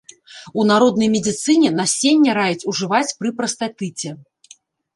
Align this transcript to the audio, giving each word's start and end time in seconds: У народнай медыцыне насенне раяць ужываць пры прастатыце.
У 0.61 0.63
народнай 0.69 1.09
медыцыне 1.15 1.69
насенне 1.81 2.31
раяць 2.39 2.67
ужываць 2.73 3.13
пры 3.21 3.29
прастатыце. 3.43 4.09